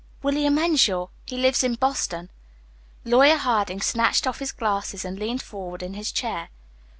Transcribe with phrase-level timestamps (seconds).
[0.23, 1.09] "William Henshaw.
[1.27, 2.31] He lives in Boston."
[3.05, 6.49] Lawyer Harding snatched off his glasses, and leaned forward in his chair.